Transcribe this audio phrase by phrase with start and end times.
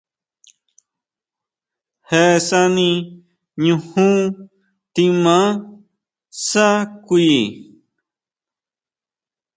[2.07, 2.89] Je sani
[3.65, 4.15] ñujún
[4.93, 5.49] timaa
[6.47, 6.65] sá
[7.05, 7.29] kui.